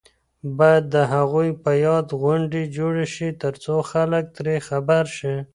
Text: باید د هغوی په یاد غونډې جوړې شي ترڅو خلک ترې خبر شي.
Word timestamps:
باید 0.57 0.83
د 0.95 0.97
هغوی 1.13 1.49
په 1.63 1.71
یاد 1.85 2.07
غونډې 2.21 2.63
جوړې 2.77 3.05
شي 3.13 3.27
ترڅو 3.41 3.75
خلک 3.91 4.23
ترې 4.35 4.55
خبر 4.67 5.03
شي. 5.17 5.35